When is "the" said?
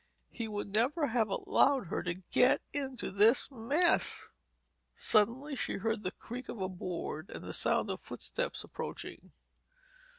6.01-6.09, 7.43-7.53